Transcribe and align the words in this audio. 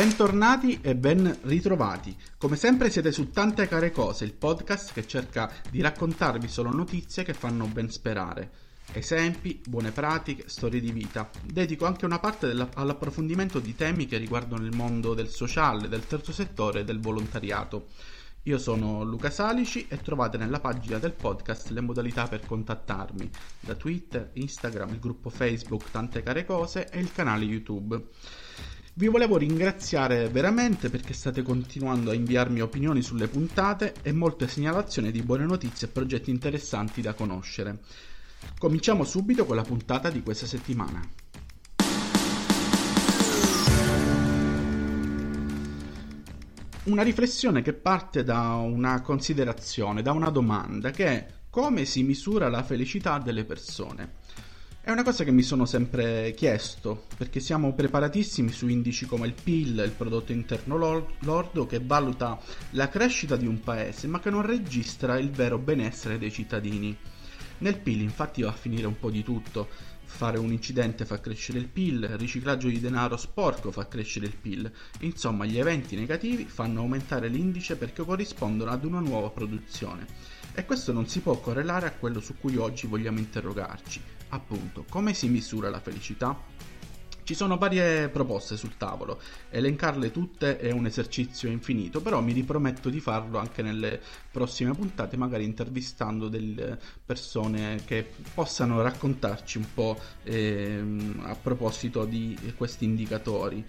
Bentornati 0.00 0.78
e 0.80 0.96
ben 0.96 1.40
ritrovati. 1.42 2.16
Come 2.38 2.56
sempre 2.56 2.88
siete 2.88 3.12
su 3.12 3.28
Tante 3.32 3.68
Care 3.68 3.90
Cose, 3.90 4.24
il 4.24 4.32
podcast 4.32 4.94
che 4.94 5.06
cerca 5.06 5.52
di 5.68 5.82
raccontarvi 5.82 6.48
solo 6.48 6.70
notizie 6.70 7.22
che 7.22 7.34
fanno 7.34 7.66
ben 7.66 7.90
sperare. 7.90 8.50
Esempi, 8.92 9.60
buone 9.62 9.90
pratiche, 9.90 10.44
storie 10.46 10.80
di 10.80 10.90
vita. 10.90 11.28
Dedico 11.42 11.84
anche 11.84 12.06
una 12.06 12.18
parte 12.18 12.46
all'approfondimento 12.46 13.58
di 13.58 13.76
temi 13.76 14.06
che 14.06 14.16
riguardano 14.16 14.64
il 14.64 14.74
mondo 14.74 15.12
del 15.12 15.28
sociale, 15.28 15.86
del 15.86 16.06
terzo 16.06 16.32
settore 16.32 16.80
e 16.80 16.84
del 16.84 16.98
volontariato. 16.98 17.88
Io 18.44 18.56
sono 18.56 19.02
Luca 19.02 19.28
Salici 19.28 19.86
e 19.86 20.00
trovate 20.00 20.38
nella 20.38 20.60
pagina 20.60 20.96
del 20.96 21.12
podcast 21.12 21.68
le 21.68 21.82
modalità 21.82 22.26
per 22.26 22.46
contattarmi 22.46 23.30
da 23.60 23.74
Twitter, 23.74 24.30
Instagram, 24.32 24.94
il 24.94 24.98
gruppo 24.98 25.28
Facebook 25.28 25.90
Tante 25.90 26.22
Care 26.22 26.46
Cose 26.46 26.88
e 26.88 27.00
il 27.00 27.12
canale 27.12 27.44
YouTube. 27.44 28.02
Vi 28.92 29.06
volevo 29.06 29.36
ringraziare 29.38 30.28
veramente 30.28 30.90
perché 30.90 31.14
state 31.14 31.42
continuando 31.42 32.10
a 32.10 32.14
inviarmi 32.14 32.60
opinioni 32.60 33.02
sulle 33.02 33.28
puntate 33.28 33.94
e 34.02 34.12
molte 34.12 34.48
segnalazioni 34.48 35.12
di 35.12 35.22
buone 35.22 35.44
notizie 35.46 35.86
e 35.86 35.90
progetti 35.90 36.30
interessanti 36.30 37.00
da 37.00 37.14
conoscere. 37.14 37.78
Cominciamo 38.58 39.04
subito 39.04 39.46
con 39.46 39.54
la 39.54 39.62
puntata 39.62 40.10
di 40.10 40.22
questa 40.22 40.46
settimana. 40.46 41.00
Una 46.84 47.02
riflessione 47.02 47.62
che 47.62 47.72
parte 47.72 48.24
da 48.24 48.56
una 48.56 49.00
considerazione, 49.02 50.02
da 50.02 50.10
una 50.10 50.30
domanda 50.30 50.90
che 50.90 51.06
è 51.06 51.26
come 51.48 51.84
si 51.84 52.02
misura 52.02 52.48
la 52.48 52.64
felicità 52.64 53.18
delle 53.18 53.44
persone? 53.44 54.18
È 54.90 54.92
una 54.92 55.04
cosa 55.04 55.22
che 55.22 55.30
mi 55.30 55.42
sono 55.42 55.66
sempre 55.66 56.34
chiesto, 56.34 57.04
perché 57.16 57.38
siamo 57.38 57.74
preparatissimi 57.74 58.50
su 58.50 58.66
indici 58.66 59.06
come 59.06 59.28
il 59.28 59.34
PIL, 59.40 59.84
il 59.84 59.94
prodotto 59.96 60.32
interno 60.32 60.76
lordo, 60.76 61.64
che 61.64 61.78
valuta 61.78 62.40
la 62.70 62.88
crescita 62.88 63.36
di 63.36 63.46
un 63.46 63.60
paese, 63.60 64.08
ma 64.08 64.18
che 64.18 64.30
non 64.30 64.42
registra 64.42 65.16
il 65.16 65.30
vero 65.30 65.58
benessere 65.58 66.18
dei 66.18 66.32
cittadini. 66.32 66.96
Nel 67.58 67.78
PIL 67.78 68.00
infatti 68.00 68.42
va 68.42 68.48
a 68.48 68.52
finire 68.52 68.88
un 68.88 68.98
po' 68.98 69.10
di 69.10 69.22
tutto. 69.22 69.68
Fare 70.02 70.40
un 70.40 70.50
incidente 70.50 71.04
fa 71.04 71.20
crescere 71.20 71.60
il 71.60 71.68
PIL, 71.68 72.02
il 72.02 72.18
riciclaggio 72.18 72.66
di 72.66 72.80
denaro 72.80 73.16
sporco 73.16 73.70
fa 73.70 73.86
crescere 73.86 74.26
il 74.26 74.34
PIL. 74.34 74.72
Insomma, 75.02 75.44
gli 75.44 75.60
eventi 75.60 75.94
negativi 75.94 76.46
fanno 76.46 76.80
aumentare 76.80 77.28
l'indice 77.28 77.76
perché 77.76 78.04
corrispondono 78.04 78.72
ad 78.72 78.84
una 78.84 78.98
nuova 78.98 79.30
produzione. 79.30 80.04
E 80.52 80.64
questo 80.64 80.92
non 80.92 81.06
si 81.06 81.20
può 81.20 81.38
correlare 81.38 81.86
a 81.86 81.92
quello 81.92 82.18
su 82.18 82.34
cui 82.40 82.56
oggi 82.56 82.88
vogliamo 82.88 83.20
interrogarci, 83.20 84.02
appunto, 84.30 84.84
come 84.88 85.14
si 85.14 85.28
misura 85.28 85.70
la 85.70 85.80
felicità? 85.80 86.36
Ci 87.22 87.36
sono 87.36 87.58
varie 87.58 88.08
proposte 88.08 88.56
sul 88.56 88.76
tavolo, 88.76 89.20
elencarle 89.50 90.10
tutte 90.10 90.58
è 90.58 90.72
un 90.72 90.86
esercizio 90.86 91.48
infinito, 91.48 92.00
però 92.00 92.20
mi 92.20 92.32
riprometto 92.32 92.90
di 92.90 92.98
farlo 92.98 93.38
anche 93.38 93.62
nelle 93.62 94.00
prossime 94.32 94.72
puntate, 94.74 95.16
magari 95.16 95.44
intervistando 95.44 96.28
delle 96.28 96.76
persone 97.06 97.82
che 97.84 98.10
possano 98.34 98.82
raccontarci 98.82 99.58
un 99.58 99.66
po' 99.72 100.00
ehm, 100.24 101.22
a 101.24 101.36
proposito 101.36 102.04
di 102.04 102.36
questi 102.56 102.84
indicatori. 102.84 103.64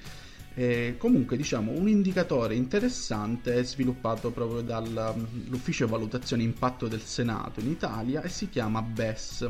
E 0.53 0.95
comunque 0.97 1.37
diciamo 1.37 1.71
un 1.71 1.87
indicatore 1.87 2.55
interessante 2.55 3.53
è 3.53 3.63
sviluppato 3.63 4.31
proprio 4.31 4.61
dall'ufficio 4.61 5.87
valutazione 5.87 6.43
impatto 6.43 6.89
del 6.89 7.01
Senato 7.01 7.61
in 7.61 7.69
Italia 7.69 8.21
e 8.21 8.27
si 8.27 8.49
chiama 8.49 8.81
BES 8.81 9.49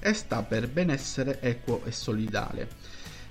e 0.00 0.12
sta 0.14 0.42
per 0.42 0.68
benessere 0.70 1.40
equo 1.40 1.84
e 1.84 1.92
solidale. 1.92 2.68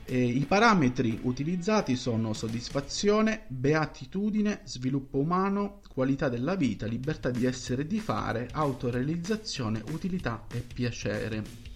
E 0.05 0.23
I 0.23 0.45
parametri 0.45 1.19
utilizzati 1.23 1.95
sono 1.95 2.33
soddisfazione, 2.33 3.43
beatitudine, 3.47 4.61
sviluppo 4.63 5.17
umano, 5.17 5.81
qualità 5.91 6.29
della 6.29 6.55
vita, 6.55 6.85
libertà 6.85 7.29
di 7.29 7.45
essere 7.45 7.81
e 7.81 7.87
di 7.87 7.99
fare, 7.99 8.47
autorealizzazione, 8.53 9.83
utilità 9.91 10.45
e 10.49 10.59
piacere. 10.61 11.66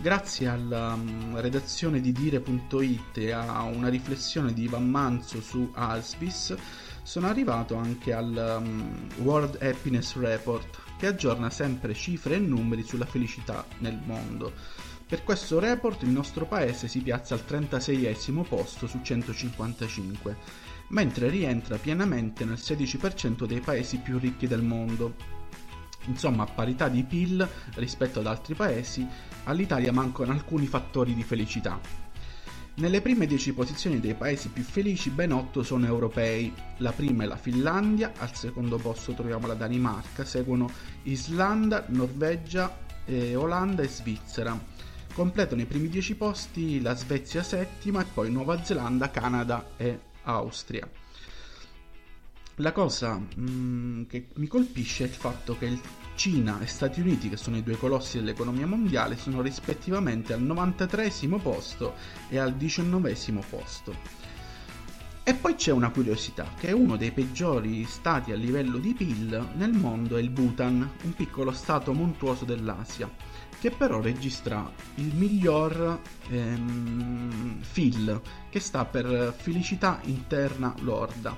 Grazie 0.00 0.48
alla 0.48 0.94
um, 0.94 1.38
redazione 1.40 2.00
di 2.00 2.10
dire.it 2.10 3.18
e 3.18 3.32
a 3.32 3.64
una 3.64 3.88
riflessione 3.88 4.54
di 4.54 4.62
Ivan 4.62 4.88
Manzo 4.88 5.42
su 5.42 5.70
Alsbis, 5.74 6.54
sono 7.02 7.26
arrivato 7.26 7.74
anche 7.74 8.14
al 8.14 8.60
um, 8.62 9.08
World 9.18 9.58
Happiness 9.60 10.16
Report, 10.16 10.78
che 10.96 11.06
aggiorna 11.06 11.50
sempre 11.50 11.92
cifre 11.92 12.36
e 12.36 12.38
numeri 12.38 12.82
sulla 12.82 13.04
felicità 13.04 13.62
nel 13.80 14.00
mondo. 14.06 14.50
Per 15.06 15.22
questo 15.22 15.58
report 15.58 16.02
il 16.04 16.08
nostro 16.08 16.46
paese 16.46 16.88
si 16.88 17.00
piazza 17.00 17.34
al 17.34 17.44
36 17.44 18.16
posto 18.48 18.86
su 18.86 19.00
155, 19.02 20.36
mentre 20.88 21.28
rientra 21.28 21.76
pienamente 21.76 22.46
nel 22.46 22.56
16% 22.58 23.44
dei 23.44 23.60
paesi 23.60 23.98
più 23.98 24.18
ricchi 24.18 24.46
del 24.46 24.62
mondo, 24.62 25.39
Insomma, 26.06 26.44
a 26.44 26.46
parità 26.46 26.88
di 26.88 27.02
PIL 27.04 27.46
rispetto 27.74 28.20
ad 28.20 28.26
altri 28.26 28.54
paesi, 28.54 29.06
all'Italia 29.44 29.92
mancano 29.92 30.32
alcuni 30.32 30.66
fattori 30.66 31.14
di 31.14 31.22
felicità. 31.22 31.78
Nelle 32.80 33.02
prime 33.02 33.26
10 33.26 33.52
posizioni 33.52 34.00
dei 34.00 34.14
paesi 34.14 34.48
più 34.48 34.62
felici 34.62 35.10
ben 35.10 35.32
8 35.32 35.62
sono 35.62 35.84
europei. 35.84 36.50
La 36.78 36.92
prima 36.92 37.24
è 37.24 37.26
la 37.26 37.36
Finlandia, 37.36 38.12
al 38.16 38.34
secondo 38.34 38.78
posto 38.78 39.12
troviamo 39.12 39.46
la 39.46 39.54
Danimarca, 39.54 40.24
seguono 40.24 40.70
Islanda, 41.02 41.84
Norvegia, 41.88 42.74
eh, 43.04 43.34
Olanda 43.34 43.82
e 43.82 43.88
Svizzera. 43.88 44.58
Completano 45.12 45.60
i 45.60 45.66
primi 45.66 45.88
10 45.88 46.14
posti 46.14 46.80
la 46.80 46.94
Svezia 46.94 47.42
settima 47.42 48.00
e 48.00 48.06
poi 48.14 48.30
Nuova 48.30 48.62
Zelanda, 48.64 49.10
Canada 49.10 49.72
e 49.76 50.00
Austria. 50.22 50.88
La 52.56 52.72
cosa 52.72 53.14
mh, 53.14 53.50
mm, 53.50 54.02
che 54.04 54.28
mi 54.34 54.46
colpisce 54.46 55.04
è 55.04 55.06
il 55.06 55.12
fatto 55.12 55.56
che 55.56 55.78
Cina 56.14 56.60
e 56.60 56.66
Stati 56.66 57.00
Uniti, 57.00 57.30
che 57.30 57.38
sono 57.38 57.56
i 57.56 57.62
due 57.62 57.78
colossi 57.78 58.18
dell'economia 58.18 58.66
mondiale, 58.66 59.16
sono 59.16 59.40
rispettivamente 59.40 60.34
al 60.34 60.42
93 60.42 61.10
posto 61.42 61.94
e 62.28 62.38
al 62.38 62.54
19 62.54 63.16
posto. 63.48 63.94
E 65.22 65.34
poi 65.34 65.54
c'è 65.54 65.70
una 65.70 65.90
curiosità, 65.90 66.52
che 66.58 66.72
uno 66.72 66.96
dei 66.96 67.12
peggiori 67.12 67.84
stati 67.84 68.32
a 68.32 68.34
livello 68.34 68.78
di 68.78 68.92
PIL 68.92 69.52
nel 69.54 69.72
mondo 69.72 70.16
è 70.16 70.20
il 70.20 70.28
Bhutan, 70.28 70.90
un 71.02 71.14
piccolo 71.14 71.52
stato 71.52 71.92
montuoso 71.92 72.44
dell'Asia, 72.44 73.10
che 73.58 73.70
però 73.70 74.00
registra 74.00 74.70
il 74.96 75.14
miglior 75.14 76.00
ehm, 76.28 77.60
FIL, 77.62 78.20
che 78.50 78.60
sta 78.60 78.84
per 78.84 79.34
felicità 79.38 80.00
interna 80.04 80.74
lorda 80.80 81.36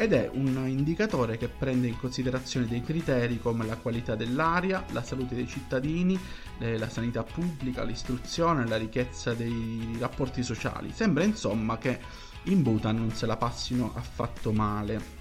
ed 0.00 0.14
è 0.14 0.30
un 0.32 0.66
indicatore 0.66 1.36
che 1.36 1.48
prende 1.48 1.86
in 1.86 1.98
considerazione 1.98 2.66
dei 2.66 2.82
criteri 2.82 3.38
come 3.38 3.66
la 3.66 3.76
qualità 3.76 4.14
dell'aria, 4.14 4.82
la 4.92 5.02
salute 5.02 5.34
dei 5.34 5.46
cittadini, 5.46 6.18
la 6.56 6.88
sanità 6.88 7.22
pubblica, 7.22 7.82
l'istruzione, 7.82 8.66
la 8.66 8.78
ricchezza 8.78 9.34
dei 9.34 9.94
rapporti 9.98 10.42
sociali. 10.42 10.90
Sembra 10.90 11.22
insomma 11.24 11.76
che 11.76 12.00
in 12.44 12.62
Bhutan 12.62 12.96
non 12.96 13.10
se 13.10 13.26
la 13.26 13.36
passino 13.36 13.92
affatto 13.94 14.52
male. 14.52 15.18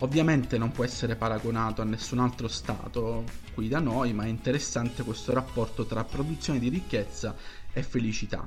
Ovviamente 0.00 0.58
non 0.58 0.72
può 0.72 0.82
essere 0.82 1.14
paragonato 1.14 1.80
a 1.80 1.84
nessun 1.84 2.18
altro 2.18 2.48
stato 2.48 3.22
qui 3.54 3.68
da 3.68 3.78
noi, 3.78 4.12
ma 4.12 4.24
è 4.24 4.28
interessante 4.28 5.04
questo 5.04 5.32
rapporto 5.32 5.86
tra 5.86 6.02
produzione 6.02 6.58
di 6.58 6.68
ricchezza 6.68 7.36
e 7.72 7.84
felicità. 7.84 8.44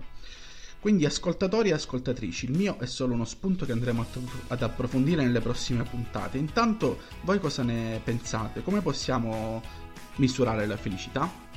Quindi 0.80 1.06
ascoltatori 1.06 1.70
e 1.70 1.74
ascoltatrici, 1.74 2.46
il 2.46 2.58
mio 2.58 2.80
è 2.80 2.86
solo 2.86 3.14
uno 3.14 3.26
spunto 3.26 3.66
che 3.66 3.74
andremo 3.74 4.06
ad 4.48 4.62
approfondire 4.62 5.24
nelle 5.24 5.42
prossime 5.42 5.84
puntate. 5.84 6.38
Intanto 6.38 7.00
voi 7.24 7.38
cosa 7.40 7.64
ne 7.64 8.00
pensate? 8.02 8.64
Come 8.64 8.80
possiamo 8.80 9.62
misurare 10.16 10.66
la 10.66 10.78
felicità? 10.78 11.48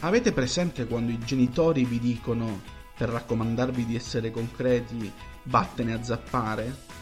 Avete 0.00 0.32
presente 0.32 0.86
quando 0.86 1.12
i 1.12 1.18
genitori 1.18 1.84
vi 1.84 1.98
dicono, 1.98 2.62
per 2.96 3.10
raccomandarvi 3.10 3.84
di 3.84 3.96
essere 3.96 4.30
concreti, 4.30 5.12
vattene 5.42 5.92
a 5.92 6.02
zappare? 6.02 6.99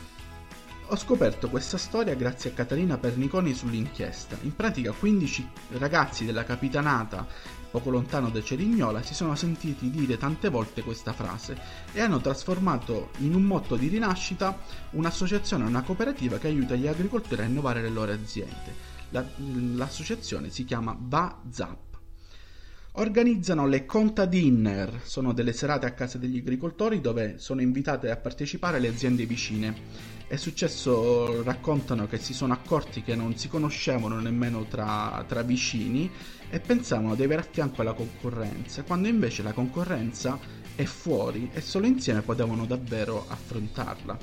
Ho 0.91 0.97
scoperto 0.97 1.51
questa 1.51 1.77
storia 1.77 2.15
grazie 2.15 2.49
a 2.49 2.55
Caterina 2.55 2.97
Perniconi 2.97 3.53
sull'inchiesta. 3.53 4.39
In 4.41 4.57
pratica 4.57 4.91
15 4.91 5.49
ragazzi 5.73 6.25
della 6.25 6.45
capitanata 6.45 7.27
poco 7.71 7.91
lontano 7.91 8.31
da 8.31 8.43
Cerignola 8.43 9.03
si 9.03 9.13
sono 9.13 9.35
sentiti 9.35 9.91
dire 9.91 10.17
tante 10.17 10.49
volte 10.49 10.81
questa 10.81 11.13
frase 11.13 11.59
e 11.93 12.01
hanno 12.01 12.23
trasformato 12.23 13.11
in 13.19 13.35
un 13.35 13.43
motto 13.43 13.77
di 13.77 13.89
rinascita 13.89 14.59
un'associazione, 14.93 15.65
una 15.65 15.83
cooperativa 15.83 16.39
che 16.39 16.47
aiuta 16.47 16.75
gli 16.75 16.87
agricoltori 16.87 17.43
a 17.43 17.45
innovare 17.45 17.83
le 17.83 17.91
loro 17.91 18.13
aziende. 18.13 18.75
La, 19.11 19.23
l'associazione 19.75 20.49
si 20.49 20.65
chiama 20.65 20.97
VAZAP 20.99 21.87
organizzano 22.93 23.67
le 23.67 23.85
Conta 23.85 24.25
Dinner, 24.25 25.03
sono 25.05 25.33
delle 25.33 25.53
serate 25.53 25.87
a 25.87 25.93
casa 25.93 26.19
degli 26.19 26.39
agricoltori 26.39 27.01
dove 27.01 27.39
sono 27.39 27.61
invitate 27.61 28.11
a 28.11 28.17
partecipare 28.17 28.81
le 28.81 28.89
aziende 28.89 29.25
vicine. 29.25 30.17
È 30.29 30.37
successo, 30.37 31.43
raccontano 31.43 32.07
che 32.07 32.19
si 32.19 32.35
sono 32.35 32.53
accorti 32.53 33.03
che 33.03 33.15
non 33.15 33.35
si 33.39 33.49
conoscevano 33.49 34.21
nemmeno 34.21 34.67
tra, 34.67 35.25
tra 35.27 35.41
vicini 35.41 36.11
e 36.51 36.61
pensavano 36.61 37.15
di 37.15 37.23
avere 37.23 37.41
a 37.41 37.49
fianco 37.51 37.83
la 37.83 37.95
concorrenza, 37.95 38.83
quando 38.83 39.09
invece 39.09 39.43
la 39.43 39.55
concorrenza 39.55 40.39
è 40.75 40.85
fuori 40.85 41.49
e 41.55 41.63
solo 41.63 41.87
insieme 41.87 42.21
potevano 42.21 42.67
davvero 42.67 43.25
affrontarla. 43.27 44.19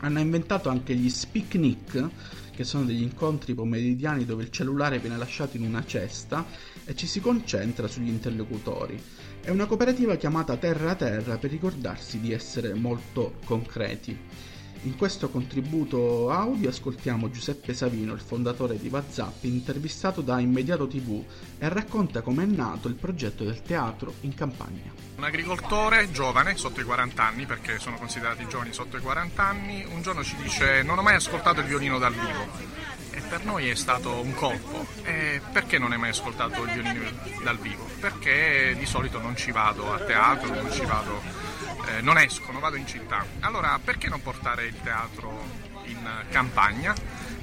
Hanno 0.00 0.18
inventato 0.18 0.70
anche 0.70 0.94
gli 0.94 1.10
Speaknik, 1.10 2.08
che 2.50 2.64
sono 2.64 2.86
degli 2.86 3.02
incontri 3.02 3.52
pomeridiani 3.52 4.24
dove 4.24 4.44
il 4.44 4.50
cellulare 4.50 4.98
viene 4.98 5.18
lasciato 5.18 5.58
in 5.58 5.62
una 5.64 5.84
cesta 5.84 6.46
e 6.86 6.96
ci 6.96 7.06
si 7.06 7.20
concentra 7.20 7.86
sugli 7.86 8.08
interlocutori. 8.08 8.98
È 9.42 9.50
una 9.50 9.66
cooperativa 9.66 10.16
chiamata 10.16 10.56
Terra 10.56 10.92
a 10.92 10.94
Terra 10.94 11.36
per 11.36 11.50
ricordarsi 11.50 12.18
di 12.18 12.32
essere 12.32 12.72
molto 12.72 13.34
concreti. 13.44 14.56
In 14.82 14.96
questo 14.96 15.28
contributo 15.28 16.30
audio 16.30 16.68
ascoltiamo 16.68 17.30
Giuseppe 17.30 17.74
Savino, 17.74 18.12
il 18.12 18.20
fondatore 18.20 18.78
di 18.78 18.88
WhatsApp, 18.88 19.42
intervistato 19.42 20.20
da 20.20 20.38
Immediato 20.38 20.86
TV 20.86 21.20
e 21.58 21.68
racconta 21.68 22.22
come 22.22 22.44
è 22.44 22.46
nato 22.46 22.86
il 22.86 22.94
progetto 22.94 23.42
del 23.42 23.60
teatro 23.60 24.14
in 24.20 24.34
campagna. 24.34 24.92
Un 25.16 25.24
agricoltore 25.24 26.12
giovane, 26.12 26.56
sotto 26.56 26.80
i 26.80 26.84
40 26.84 27.26
anni, 27.26 27.44
perché 27.44 27.80
sono 27.80 27.96
considerati 27.96 28.46
giovani 28.46 28.72
sotto 28.72 28.96
i 28.96 29.00
40 29.00 29.42
anni, 29.42 29.84
un 29.84 30.00
giorno 30.00 30.22
ci 30.22 30.36
dice 30.36 30.82
non 30.84 30.96
ho 30.96 31.02
mai 31.02 31.16
ascoltato 31.16 31.58
il 31.58 31.66
violino 31.66 31.98
dal 31.98 32.12
vivo. 32.12 32.86
E 33.10 33.20
per 33.28 33.44
noi 33.44 33.68
è 33.68 33.74
stato 33.74 34.20
un 34.20 34.32
colpo. 34.32 34.86
E 35.02 35.40
perché 35.52 35.78
non 35.78 35.90
hai 35.90 35.98
mai 35.98 36.10
ascoltato 36.10 36.62
il 36.62 36.70
violino 36.70 37.10
dal 37.42 37.58
vivo? 37.58 37.84
Perché 37.98 38.76
di 38.78 38.86
solito 38.86 39.18
non 39.18 39.36
ci 39.36 39.50
vado 39.50 39.92
a 39.92 39.98
teatro, 39.98 40.54
non 40.54 40.70
ci 40.70 40.84
vado 40.84 41.47
eh, 41.96 42.00
non 42.00 42.18
escono, 42.18 42.58
vado 42.58 42.76
in 42.76 42.86
città. 42.86 43.24
Allora 43.40 43.78
perché 43.82 44.08
non 44.08 44.22
portare 44.22 44.66
il 44.66 44.80
teatro 44.82 45.66
in 45.84 46.24
campagna? 46.30 46.94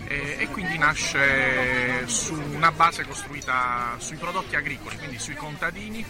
E, 0.08 0.38
e 0.40 0.48
quindi 0.50 0.78
nasce 0.78 2.08
su 2.08 2.34
una 2.36 2.72
base 2.72 3.06
costruita 3.06 3.96
sui 3.98 4.18
prodotti 4.18 4.56
agricoli, 4.56 4.98
quindi 4.98 5.18
sui 5.18 5.36
contadini 5.36 6.06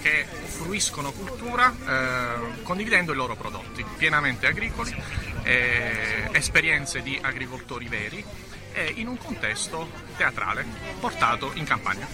che 0.00 0.24
fruiscono 0.44 1.12
cultura 1.12 1.74
eh, 1.86 2.62
condividendo 2.62 3.12
i 3.12 3.16
loro 3.16 3.36
prodotti 3.36 3.84
pienamente 3.96 4.46
agricoli, 4.46 4.94
eh, 5.42 6.28
esperienze 6.32 7.02
di 7.02 7.18
agricoltori 7.20 7.88
veri 7.88 8.24
e 8.72 8.92
in 8.96 9.08
un 9.08 9.18
contesto 9.18 9.90
teatrale 10.16 10.64
portato 11.00 11.50
in 11.54 11.64
campagna. 11.64 12.06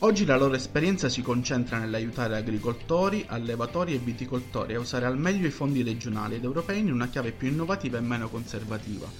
Oggi 0.00 0.24
la 0.24 0.36
loro 0.36 0.54
esperienza 0.54 1.08
si 1.08 1.22
concentra 1.22 1.76
nell'aiutare 1.76 2.36
agricoltori, 2.36 3.24
allevatori 3.26 3.94
e 3.94 3.98
viticoltori 3.98 4.76
a 4.76 4.78
usare 4.78 5.06
al 5.06 5.18
meglio 5.18 5.48
i 5.48 5.50
fondi 5.50 5.82
regionali 5.82 6.36
ed 6.36 6.44
europei 6.44 6.78
in 6.78 6.92
una 6.92 7.08
chiave 7.08 7.32
più 7.32 7.48
innovativa 7.48 7.98
e 7.98 8.02
meno 8.02 8.28
conservativa. 8.28 9.10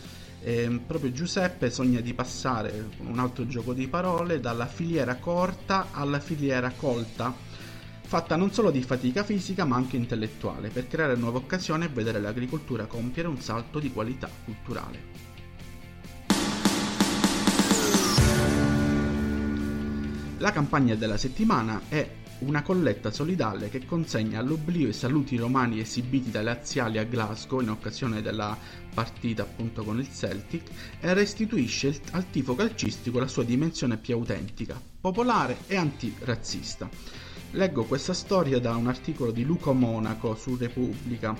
E 0.41 0.81
proprio 0.87 1.11
Giuseppe 1.11 1.71
sogna 1.71 2.01
di 2.01 2.15
passare, 2.15 2.91
con 2.97 3.09
un 3.09 3.19
altro 3.19 3.45
gioco 3.49 3.73
di 3.73 3.89
parole, 3.89 4.39
dalla 4.39 4.67
filiera 4.67 5.17
corta 5.17 5.89
alla 5.91 6.21
filiera 6.21 6.71
colta, 6.71 7.35
fatta 8.03 8.37
non 8.37 8.53
solo 8.53 8.71
di 8.71 8.81
fatica 8.81 9.25
fisica 9.25 9.65
ma 9.65 9.75
anche 9.75 9.97
intellettuale, 9.97 10.69
per 10.69 10.87
creare 10.87 11.17
nuove 11.17 11.39
occasioni 11.39 11.87
e 11.87 11.89
vedere 11.89 12.21
l'agricoltura 12.21 12.87
compiere 12.87 13.27
un 13.27 13.41
salto 13.41 13.81
di 13.81 13.91
qualità 13.91 14.31
culturale. 14.45 15.28
La 20.41 20.53
campagna 20.53 20.95
della 20.95 21.17
settimana 21.17 21.83
è 21.89 22.09
una 22.41 22.63
colletta 22.63 23.11
solidale 23.11 23.69
che 23.69 23.85
consegna 23.85 24.39
all'oblio 24.39 24.87
i 24.87 24.93
saluti 24.93 25.37
romani 25.37 25.81
esibiti 25.81 26.31
dai 26.31 26.45
laziali 26.45 26.99
a 26.99 27.03
Glasgow 27.03 27.61
in 27.61 27.71
occasione 27.71 28.23
della 28.23 28.57
partita 28.95 29.43
appunto 29.43 29.83
con 29.83 29.99
il 29.99 30.09
Celtic 30.09 30.71
e 31.01 31.13
restituisce 31.13 32.01
al 32.13 32.31
tifo 32.31 32.55
calcistico 32.55 33.19
la 33.19 33.27
sua 33.27 33.43
dimensione 33.43 33.97
più 33.97 34.15
autentica, 34.15 34.81
popolare 35.01 35.59
e 35.67 35.75
antirazzista. 35.75 36.89
Leggo 37.53 37.83
questa 37.83 38.15
storia 38.15 38.61
da 38.61 38.77
un 38.77 38.87
articolo 38.87 39.33
di 39.33 39.43
Luco 39.43 39.73
Monaco 39.73 40.37
su 40.37 40.57
Repubblica. 40.57 41.35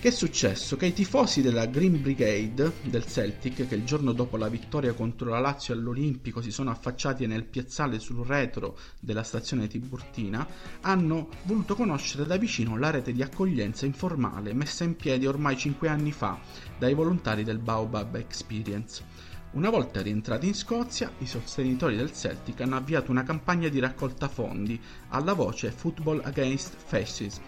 Che 0.00 0.06
è 0.06 0.12
successo? 0.12 0.76
Che 0.76 0.86
i 0.86 0.92
tifosi 0.92 1.42
della 1.42 1.66
Green 1.66 2.00
Brigade 2.00 2.72
del 2.82 3.04
Celtic, 3.04 3.66
che 3.66 3.74
il 3.74 3.84
giorno 3.84 4.12
dopo 4.12 4.36
la 4.36 4.46
vittoria 4.46 4.92
contro 4.92 5.28
la 5.28 5.40
Lazio 5.40 5.74
all'Olimpico 5.74 6.40
si 6.40 6.52
sono 6.52 6.70
affacciati 6.70 7.26
nel 7.26 7.42
piazzale 7.42 7.98
sul 7.98 8.24
retro 8.24 8.78
della 9.00 9.24
stazione 9.24 9.66
Tiburtina, 9.66 10.46
hanno 10.82 11.30
voluto 11.42 11.74
conoscere 11.74 12.26
da 12.26 12.36
vicino 12.36 12.78
la 12.78 12.90
rete 12.90 13.10
di 13.12 13.22
accoglienza 13.22 13.86
informale 13.86 14.54
messa 14.54 14.84
in 14.84 14.94
piedi 14.94 15.26
ormai 15.26 15.56
5 15.56 15.88
anni 15.88 16.12
fa 16.12 16.38
dai 16.78 16.94
volontari 16.94 17.42
del 17.42 17.58
Baobab 17.58 18.14
Experience. 18.14 19.02
Una 19.54 19.68
volta 19.68 20.00
rientrati 20.00 20.46
in 20.46 20.54
Scozia, 20.54 21.10
i 21.18 21.26
sostenitori 21.26 21.96
del 21.96 22.12
Celtic 22.12 22.60
hanno 22.60 22.76
avviato 22.76 23.10
una 23.10 23.24
campagna 23.24 23.68
di 23.68 23.80
raccolta 23.80 24.28
fondi 24.28 24.80
alla 25.08 25.32
voce 25.32 25.72
Football 25.72 26.20
Against 26.22 26.76
Fascism, 26.76 27.42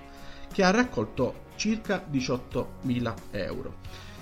che 0.53 0.64
ha 0.64 0.70
raccolto 0.70 1.46
circa 1.61 2.03
18.000 2.11 3.15
euro. 3.33 3.75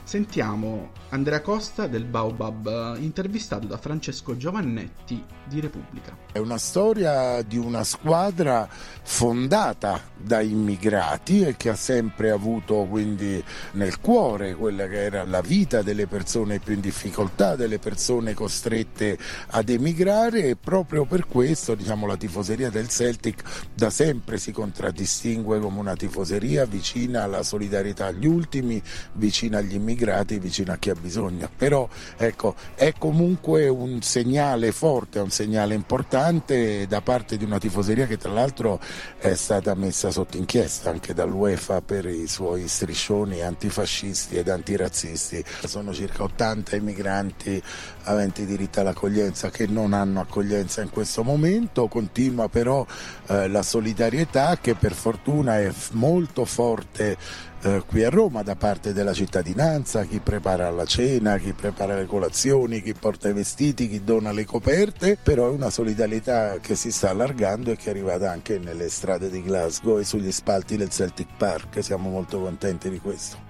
Sentiamo 0.08 0.92
Andrea 1.10 1.42
Costa 1.42 1.86
del 1.86 2.06
Baobab 2.06 2.96
intervistato 2.98 3.66
da 3.66 3.76
Francesco 3.76 4.38
Giovannetti 4.38 5.22
di 5.44 5.60
Repubblica. 5.60 6.16
È 6.32 6.38
una 6.38 6.56
storia 6.56 7.42
di 7.42 7.58
una 7.58 7.84
squadra 7.84 8.66
fondata 8.70 10.00
da 10.16 10.40
immigrati 10.40 11.42
e 11.42 11.56
che 11.58 11.68
ha 11.68 11.74
sempre 11.74 12.30
avuto 12.30 12.86
quindi 12.88 13.42
nel 13.72 14.00
cuore 14.00 14.54
quella 14.54 14.86
che 14.86 15.02
era 15.02 15.24
la 15.24 15.42
vita 15.42 15.82
delle 15.82 16.06
persone 16.06 16.58
più 16.58 16.72
in 16.72 16.80
difficoltà, 16.80 17.54
delle 17.54 17.78
persone 17.78 18.32
costrette 18.32 19.18
ad 19.48 19.68
emigrare 19.68 20.44
e 20.44 20.56
proprio 20.56 21.04
per 21.04 21.26
questo 21.26 21.74
diciamo, 21.74 22.06
la 22.06 22.16
tifoseria 22.16 22.70
del 22.70 22.88
Celtic 22.88 23.42
da 23.74 23.90
sempre 23.90 24.38
si 24.38 24.52
contraddistingue 24.52 25.60
come 25.60 25.78
una 25.78 25.96
tifoseria 25.96 26.64
vicina 26.64 27.24
alla 27.24 27.42
solidarietà 27.42 28.06
agli 28.06 28.26
ultimi, 28.26 28.82
vicina 29.12 29.58
agli 29.58 29.74
immigrati 29.74 29.96
immigrati 29.98 30.38
vicino 30.38 30.72
a 30.72 30.76
chi 30.76 30.90
ha 30.90 30.94
bisogno. 30.94 31.50
Però 31.56 31.88
ecco, 32.16 32.54
è 32.74 32.92
comunque 32.96 33.68
un 33.68 34.00
segnale 34.02 34.70
forte, 34.70 35.18
un 35.18 35.30
segnale 35.30 35.74
importante 35.74 36.86
da 36.86 37.00
parte 37.00 37.36
di 37.36 37.44
una 37.44 37.58
tifoseria 37.58 38.06
che 38.06 38.16
tra 38.16 38.32
l'altro 38.32 38.80
è 39.18 39.34
stata 39.34 39.74
messa 39.74 40.10
sotto 40.10 40.36
inchiesta 40.36 40.90
anche 40.90 41.12
dall'UEFA 41.12 41.80
per 41.80 42.06
i 42.06 42.28
suoi 42.28 42.68
striscioni 42.68 43.42
antifascisti 43.42 44.36
ed 44.36 44.48
antirazzisti. 44.48 45.44
Sono 45.64 45.92
circa 45.92 46.22
80 46.22 46.76
immigranti 46.76 47.60
aventi 48.04 48.46
diritto 48.46 48.80
all'accoglienza 48.80 49.50
che 49.50 49.66
non 49.66 49.92
hanno 49.92 50.20
accoglienza 50.20 50.80
in 50.80 50.90
questo 50.90 51.22
momento, 51.22 51.88
continua 51.88 52.48
però 52.48 52.86
eh, 53.26 53.48
la 53.48 53.62
solidarietà 53.62 54.58
che 54.60 54.74
per 54.74 54.92
fortuna 54.92 55.58
è 55.58 55.70
molto 55.92 56.44
forte 56.44 57.16
eh, 57.62 57.82
qui 57.86 58.04
a 58.04 58.10
Roma 58.10 58.42
da 58.42 58.56
parte 58.56 58.92
della 58.92 59.12
cittadinanza, 59.12 60.04
chi 60.04 60.20
prepara 60.20 60.70
la 60.70 60.84
cena, 60.84 61.38
chi 61.38 61.52
prepara 61.52 61.96
le 61.96 62.06
colazioni, 62.06 62.82
chi 62.82 62.94
porta 62.94 63.28
i 63.28 63.32
vestiti, 63.32 63.88
chi 63.88 64.04
dona 64.04 64.32
le 64.32 64.44
coperte, 64.44 65.18
però 65.20 65.46
è 65.48 65.50
una 65.50 65.70
solidarietà 65.70 66.58
che 66.60 66.74
si 66.74 66.92
sta 66.92 67.10
allargando 67.10 67.70
e 67.70 67.76
che 67.76 67.86
è 67.86 67.90
arrivata 67.90 68.30
anche 68.30 68.58
nelle 68.58 68.88
strade 68.88 69.30
di 69.30 69.42
Glasgow 69.42 69.98
e 69.98 70.04
sugli 70.04 70.30
spalti 70.30 70.76
del 70.76 70.90
Celtic 70.90 71.28
Park, 71.36 71.82
siamo 71.82 72.08
molto 72.08 72.40
contenti 72.40 72.88
di 72.90 73.00
questo. 73.00 73.46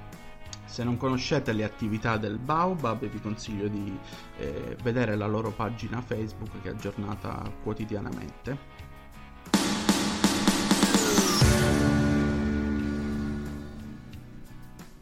Se 0.65 0.85
non 0.85 0.97
conoscete 0.97 1.53
le 1.53 1.65
attività 1.65 2.19
del 2.19 2.39
Baobab 2.39 3.09
vi 3.09 3.21
consiglio 3.21 3.67
di 3.69 3.99
eh, 4.39 4.77
vedere 4.83 5.17
la 5.17 5.27
loro 5.27 5.51
pagina 5.51 6.01
Facebook 6.01 6.63
che 6.63 6.69
è 6.69 6.73
aggiornata 6.73 7.51
quotidianamente. 7.63 8.78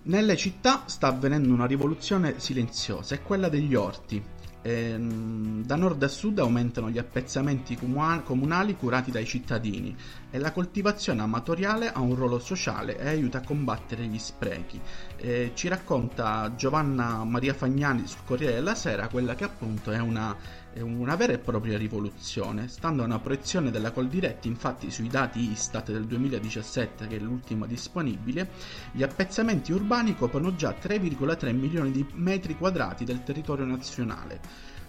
Nelle 0.06 0.36
città 0.36 0.84
sta 0.86 1.08
avvenendo 1.08 1.52
una 1.52 1.66
rivoluzione 1.66 2.38
silenziosa, 2.38 3.16
è 3.16 3.22
quella 3.22 3.48
degli 3.48 3.74
orti. 3.74 4.22
Ehm, 4.62 5.64
da 5.64 5.74
nord 5.74 6.00
a 6.00 6.08
sud 6.08 6.38
aumentano 6.38 6.90
gli 6.90 6.98
appezzamenti 6.98 7.76
comunali 7.76 8.76
curati 8.76 9.10
dai 9.10 9.24
cittadini 9.24 9.96
e 10.30 10.38
la 10.38 10.52
coltivazione 10.52 11.22
amatoriale 11.22 11.92
ha 11.92 12.00
un 12.00 12.14
ruolo 12.14 12.38
sociale 12.38 12.98
e 12.98 13.08
aiuta 13.08 13.38
a 13.38 13.44
combattere 13.44 14.06
gli 14.06 14.18
sprechi. 14.18 14.80
Eh, 15.16 15.50
ci 15.54 15.66
racconta 15.66 16.54
Giovanna 16.54 17.24
Maria 17.24 17.54
Fagnani 17.54 18.06
sul 18.06 18.20
Corriere 18.24 18.54
della 18.54 18.76
Sera 18.76 19.08
quella 19.08 19.34
che 19.34 19.42
appunto 19.42 19.90
è 19.90 19.98
una, 19.98 20.36
è 20.76 20.82
una 20.82 21.16
vera 21.16 21.32
e 21.32 21.38
propria 21.38 21.78
rivoluzione. 21.78 22.68
Stando 22.68 23.00
a 23.00 23.06
una 23.06 23.18
proiezione 23.18 23.70
della 23.70 23.92
Coldiretti, 23.92 24.46
infatti 24.46 24.90
sui 24.90 25.08
dati 25.08 25.50
Istat 25.50 25.90
del 25.90 26.04
2017, 26.04 27.06
che 27.06 27.16
è 27.16 27.18
l'ultimo 27.18 27.64
disponibile, 27.64 28.50
gli 28.92 29.02
appezzamenti 29.02 29.72
urbani 29.72 30.14
coprono 30.14 30.54
già 30.54 30.76
3,3 30.78 31.54
milioni 31.54 31.92
di 31.92 32.06
metri 32.12 32.56
quadrati 32.58 33.04
del 33.04 33.22
territorio 33.22 33.64
nazionale. 33.64 34.38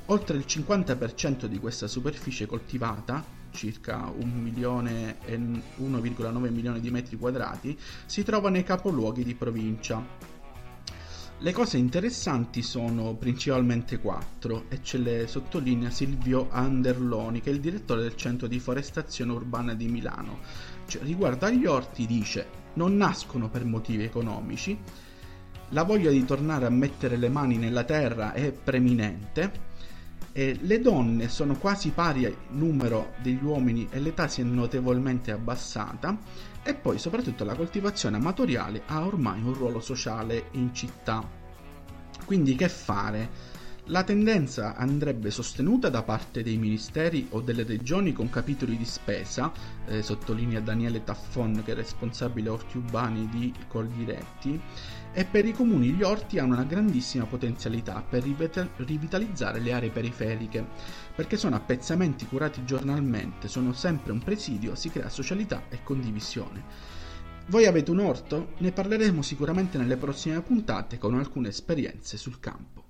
Oltre 0.08 0.36
il 0.36 0.44
50% 0.46 1.46
di 1.46 1.58
questa 1.58 1.88
superficie 1.88 2.48
coltivata 2.48 3.24
circa 3.52 4.12
1 4.14 4.30
milione 4.42 5.20
e 5.24 5.38
1,9 5.38 6.52
milioni 6.52 6.82
di 6.82 6.92
metri 6.92 7.18
quadrati, 7.18 7.80
si 8.06 8.24
trova 8.24 8.50
nei 8.50 8.64
capoluoghi 8.64 9.24
di 9.24 9.36
provincia. 9.36 10.36
Le 11.40 11.52
cose 11.52 11.78
interessanti 11.78 12.64
sono 12.64 13.14
principalmente 13.14 14.00
quattro 14.00 14.66
e 14.70 14.80
ce 14.82 14.98
le 14.98 15.28
sottolinea 15.28 15.92
Silvio 15.92 16.48
Anderloni 16.50 17.42
che 17.42 17.52
è 17.52 17.54
il 17.54 17.60
direttore 17.60 18.02
del 18.02 18.16
centro 18.16 18.48
di 18.48 18.60
forestazione 18.60 19.34
urbana 19.34 19.76
di 19.76 19.88
Milano. 19.88 20.40
Cioè, 20.88 21.04
riguardo 21.04 21.46
agli 21.46 21.68
orti 21.68 22.08
dice 22.08 22.66
non 22.74 22.98
nascono 22.98 23.50
per 23.50 23.66
motivi 23.66 24.04
economici, 24.04 24.76
la 25.70 25.84
voglia 25.84 26.10
di 26.10 26.26
tornare 26.26 26.66
a 26.66 26.72
mettere 26.72 27.18
le 27.18 27.30
mani 27.30 27.58
nella 27.58 27.84
terra 27.84 28.34
è 28.34 28.52
preminente, 28.52 29.66
le 30.34 30.82
donne 30.82 31.30
sono 31.30 31.56
quasi 31.58 31.90
pari 31.90 32.26
al 32.26 32.36
numero 32.50 33.14
degli 33.22 33.44
uomini 33.44 33.88
e 33.90 34.00
l'età 34.00 34.28
si 34.28 34.42
è 34.42 34.44
notevolmente 34.44 35.32
abbassata 35.32 36.18
e 36.68 36.74
poi 36.74 37.00
soprattutto 37.00 37.46
la 37.46 37.56
coltivazione 37.56 38.18
amatoriale 38.18 38.84
ha 38.88 39.06
ormai 39.06 39.42
un 39.42 39.54
ruolo 39.54 39.80
sociale 39.80 40.50
in 40.52 40.74
città. 40.74 41.26
Quindi 42.26 42.56
che 42.56 42.68
fare? 42.68 43.30
La 43.90 44.04
tendenza 44.04 44.76
andrebbe 44.76 45.32
sostenuta 45.32 45.90
da 45.90 46.04
parte 46.04 46.44
dei 46.44 46.58
ministeri 46.58 47.28
o 47.30 47.40
delle 47.40 47.64
regioni 47.64 48.12
con 48.12 48.30
capitoli 48.30 48.76
di 48.76 48.84
spesa, 48.84 49.50
eh, 49.86 50.02
sottolinea 50.02 50.60
Daniele 50.60 51.06
Taffon 51.06 51.62
che 51.64 51.72
è 51.72 51.76
responsabile 51.76 52.50
orti 52.50 52.80
urbani 52.80 53.30
di 53.30 53.54
Coldiretti, 53.70 54.60
e 55.14 55.24
per 55.24 55.46
i 55.46 55.54
comuni 55.54 55.92
gli 55.92 56.04
orti 56.04 56.38
hanno 56.38 56.56
una 56.56 56.66
grandissima 56.66 57.24
potenzialità 57.28 58.02
per 58.02 58.24
rivitalizzare 58.24 59.62
le 59.62 59.72
aree 59.72 59.90
periferiche, 59.90 60.68
perché 61.16 61.38
sono 61.38 61.56
appezzamenti 61.56 62.26
curati 62.26 62.66
giornalmente, 62.66 63.48
sono 63.48 63.72
sempre 63.72 64.12
un 64.12 64.20
presidio, 64.20 64.76
si 64.76 64.90
crea 64.90 65.08
socialità 65.08 65.64
e 65.70 65.82
condivisione. 65.84 66.62
Voi 67.48 67.66
avete 67.66 67.92
un 67.92 68.00
orto? 68.00 68.50
Ne 68.58 68.74
parleremo 68.74 69.22
sicuramente 69.22 69.78
nelle 69.78 69.96
prossime 69.96 70.42
puntate 70.42 70.98
con 70.98 71.16
alcune 71.16 71.48
esperienze 71.48 72.18
sul 72.18 72.42
campo. 72.42 72.87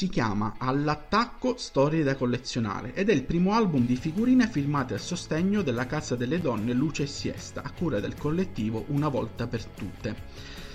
Si 0.00 0.08
chiama 0.08 0.54
All'attacco 0.56 1.58
Storie 1.58 2.02
da 2.02 2.16
collezionare 2.16 2.94
ed 2.94 3.10
è 3.10 3.12
il 3.12 3.24
primo 3.24 3.52
album 3.52 3.84
di 3.84 3.96
figurine 3.96 4.48
firmate 4.48 4.94
a 4.94 4.98
sostegno 4.98 5.60
della 5.60 5.84
Casa 5.84 6.16
delle 6.16 6.40
Donne 6.40 6.72
Luce 6.72 7.02
e 7.02 7.06
Siesta 7.06 7.62
a 7.62 7.70
cura 7.70 8.00
del 8.00 8.16
collettivo 8.16 8.86
Una 8.88 9.08
volta 9.08 9.46
per 9.46 9.62
tutte. 9.62 10.16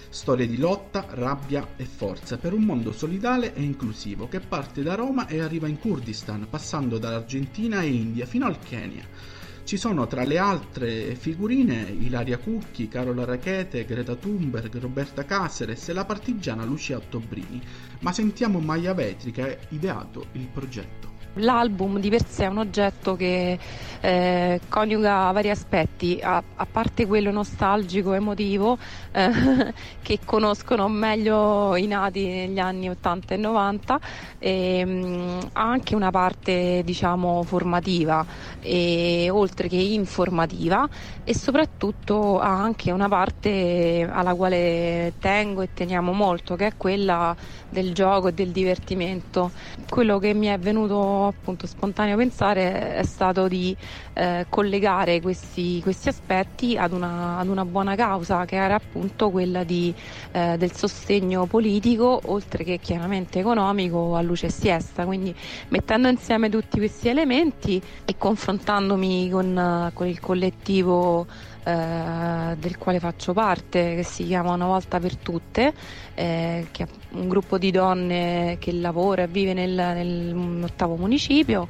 Storie 0.09 0.45
di 0.45 0.59
lotta, 0.59 1.07
rabbia 1.09 1.69
e 1.75 1.85
forza 1.85 2.37
per 2.37 2.53
un 2.53 2.65
mondo 2.65 2.91
solidale 2.91 3.55
e 3.55 3.63
inclusivo 3.63 4.27
che 4.27 4.41
parte 4.41 4.83
da 4.83 4.93
Roma 4.93 5.25
e 5.25 5.39
arriva 5.39 5.67
in 5.67 5.79
Kurdistan, 5.79 6.45
passando 6.47 6.99
dall'Argentina 6.99 7.81
e 7.81 7.87
India 7.87 8.27
fino 8.27 8.45
al 8.45 8.59
Kenya 8.59 9.34
ci 9.65 9.77
sono 9.77 10.05
tra 10.05 10.23
le 10.23 10.37
altre 10.37 11.15
figurine 11.15 11.87
Ilaria 11.89 12.37
Cucchi, 12.37 12.87
Carola 12.87 13.25
Rachete, 13.25 13.83
Greta 13.83 14.13
Thunberg, 14.13 14.77
Roberta 14.77 15.25
Caceres 15.25 15.89
e 15.89 15.93
la 15.93 16.05
partigiana 16.05 16.63
Lucia 16.63 16.97
Ottobrini, 16.97 17.59
ma 18.01 18.13
sentiamo 18.13 18.59
Maia 18.59 18.93
Vetri 18.93 19.31
che 19.31 19.41
ha 19.41 19.57
ideato 19.69 20.27
il 20.33 20.47
progetto. 20.53 21.14
L'album 21.39 21.99
di 21.99 22.09
per 22.09 22.25
sé 22.25 22.45
è 22.45 22.47
un 22.47 22.59
oggetto 22.59 23.15
che 23.15 23.59
eh, 23.99 24.61
coniuga 24.69 25.31
vari 25.31 25.49
aspetti, 25.49 26.19
a, 26.21 26.41
a, 26.55 26.65
parte 26.65 27.05
quello 27.05 27.31
nostalgico, 27.31 28.13
emotivo, 28.13 28.77
eh, 29.11 29.73
che 30.01 30.19
conoscono 30.23 30.87
meglio 30.87 31.75
i 31.75 31.87
nati 31.87 32.25
negli 32.25 32.59
anni 32.59 32.89
80 32.89 33.33
e 33.33 33.37
90, 33.37 33.99
e, 34.37 34.85
mh, 34.85 35.49
ha 35.53 35.61
anche 35.61 35.95
una 35.95 36.11
parte 36.11 36.83
diciamo 36.85 37.43
formativa, 37.43 38.25
e, 38.61 39.29
oltre 39.29 39.67
che 39.67 39.75
informativa, 39.75 40.87
e 41.23 41.35
soprattutto 41.35 42.39
ha 42.39 42.61
anche 42.61 42.91
una 42.91 43.09
parte 43.09 44.07
alla 44.09 44.35
quale 44.35 45.13
tengo 45.19 45.63
e 45.63 45.69
teniamo 45.73 46.13
molto, 46.13 46.55
che 46.55 46.67
è 46.67 46.71
quella 46.77 47.35
del 47.75 47.93
gioco 47.93 48.29
e 48.29 48.33
del 48.33 48.49
divertimento. 48.51 49.51
Quello 49.89 50.17
che 50.17 50.33
mi 50.33 50.47
è 50.47 50.57
venuto 50.57 51.27
appunto 51.27 51.67
spontaneo 51.67 52.15
pensare 52.15 52.95
è 52.95 53.03
stato 53.03 53.47
di 53.49 53.75
eh, 54.13 54.45
collegare 54.47 55.19
questi, 55.19 55.81
questi 55.81 56.07
aspetti 56.07 56.77
ad 56.77 56.93
una, 56.93 57.37
ad 57.37 57.49
una, 57.49 57.65
buona 57.65 57.95
causa 57.95 58.45
che 58.45 58.55
era 58.55 58.75
appunto 58.75 59.29
quella 59.29 59.63
di, 59.63 59.93
eh, 60.31 60.55
del 60.57 60.71
sostegno 60.73 61.45
politico 61.45 62.21
oltre 62.25 62.63
che 62.63 62.79
chiaramente 62.79 63.39
economico 63.39 64.15
a 64.15 64.21
luce 64.21 64.49
siesta 64.49 65.03
quindi 65.03 65.35
mettendo 65.69 66.07
insieme 66.07 66.49
tutti 66.49 66.77
questi 66.77 67.09
elementi 67.09 67.81
e 68.05 68.15
confrontandomi 68.17 69.29
con, 69.29 69.91
con 69.93 70.07
il 70.07 70.19
collettivo 70.19 71.27
eh, 71.65 72.55
del 72.57 72.77
quale 72.77 72.99
faccio 72.99 73.33
parte, 73.33 73.95
che 73.95 74.03
si 74.03 74.23
chiama 74.23 74.53
Una 74.53 74.67
volta 74.67 74.99
per 74.99 75.15
tutte, 75.17 75.73
eh, 76.13 76.67
che 76.71 76.83
è 76.83 76.87
un 77.13 77.27
gruppo 77.27 77.57
di 77.57 77.71
donne 77.71 78.57
che 78.59 78.71
lavora 78.71 79.23
e 79.23 79.27
vive 79.27 79.53
nel, 79.53 79.71
nell'ottavo 79.71 80.95
municipio. 80.95 81.67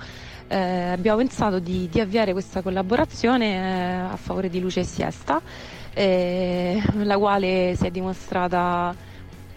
Eh, 0.47 0.57
abbiamo 0.57 1.19
pensato 1.19 1.59
di, 1.59 1.87
di, 1.89 2.01
avviare 2.01 2.33
questa 2.33 2.61
collaborazione 2.61 3.55
eh, 3.55 3.93
a 4.11 4.17
favore 4.17 4.49
di 4.49 4.59
Luce 4.59 4.81
e 4.81 4.83
Siesta, 4.83 5.41
eh, 5.93 6.81
la 6.95 7.17
quale 7.17 7.75
si 7.77 7.87
è 7.87 7.89
dimostrata 7.89 8.93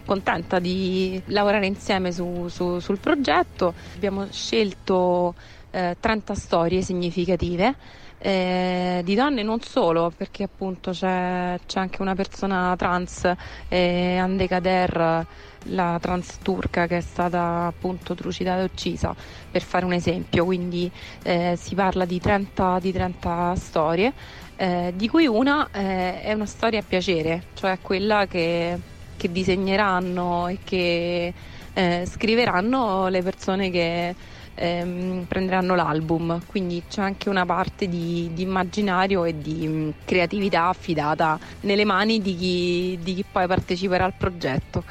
contenta 0.06 0.60
di 0.60 1.20
lavorare 1.26 1.66
insieme 1.66 2.12
su, 2.12 2.46
su, 2.46 2.78
sul 2.78 2.98
progetto. 2.98 3.74
Abbiamo 3.96 4.26
scelto 4.30 5.34
30 5.70 6.34
storie 6.34 6.80
significative 6.80 7.74
eh, 8.18 9.00
di 9.04 9.14
donne 9.14 9.42
non 9.42 9.60
solo, 9.60 10.12
perché 10.16 10.44
appunto 10.44 10.90
c'è, 10.90 11.58
c'è 11.66 11.78
anche 11.78 12.02
una 12.02 12.14
persona 12.14 12.74
trans, 12.76 13.30
eh, 13.68 14.16
Ande 14.16 14.48
Kader, 14.48 15.26
la 15.70 15.98
trans 16.00 16.38
turca 16.38 16.86
che 16.86 16.98
è 16.98 17.00
stata 17.00 17.66
appunto 17.66 18.14
trucidata 18.14 18.60
e 18.60 18.64
uccisa, 18.64 19.14
per 19.50 19.62
fare 19.62 19.84
un 19.84 19.92
esempio, 19.92 20.44
quindi 20.44 20.90
eh, 21.22 21.54
si 21.56 21.74
parla 21.74 22.04
di 22.04 22.18
30, 22.18 22.78
di 22.80 22.92
30 22.92 23.54
storie, 23.56 24.12
eh, 24.56 24.92
di 24.94 25.08
cui 25.08 25.26
una 25.26 25.68
eh, 25.70 26.22
è 26.22 26.32
una 26.32 26.46
storia 26.46 26.80
a 26.80 26.84
piacere, 26.86 27.44
cioè 27.54 27.78
quella 27.80 28.26
che, 28.26 28.78
che 29.16 29.30
disegneranno 29.30 30.48
e 30.48 30.58
che 30.64 31.32
eh, 31.72 32.04
scriveranno 32.06 33.08
le 33.08 33.22
persone 33.22 33.70
che 33.70 34.14
ehm, 34.58 35.24
prenderanno 35.28 35.74
l'album, 35.74 36.40
quindi 36.46 36.82
c'è 36.88 37.00
anche 37.00 37.28
una 37.28 37.46
parte 37.46 37.88
di, 37.88 38.30
di 38.32 38.42
immaginario 38.42 39.24
e 39.24 39.38
di 39.38 39.66
mh, 39.66 39.72
mm, 39.72 39.90
creatività 40.04 40.68
affidata 40.68 41.38
nelle 41.60 41.84
mani 41.84 42.20
di 42.20 42.36
chi, 42.36 42.98
di 43.00 43.14
chi 43.14 43.24
poi 43.30 43.46
parteciperà 43.46 44.04
al 44.04 44.14
progetto. 44.16 44.84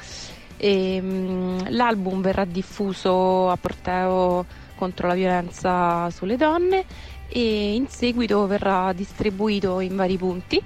E, 0.57 1.01
mh, 1.01 1.05
mm, 1.05 1.59
l'album 1.69 2.21
verrà 2.21 2.45
diffuso 2.45 3.50
a 3.50 3.57
Porteo 3.57 4.45
contro 4.75 5.07
la 5.07 5.13
violenza 5.13 6.09
sulle 6.12 6.38
donne 6.38 6.86
e 7.29 7.74
in 7.74 7.88
seguito 7.88 8.47
verrà 8.47 8.93
distribuito 8.93 9.79
in 9.79 9.95
vari 9.95 10.17
punti. 10.17 10.62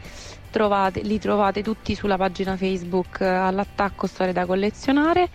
Trovate, 0.51 1.01
li 1.01 1.17
trovate 1.17 1.63
tutti 1.63 1.95
sulla 1.95 2.17
pagina 2.17 2.57
Facebook 2.57 3.21
all'attacco 3.21 4.05
Storie 4.05 4.33
da 4.33 4.45
collezionare 4.45 5.29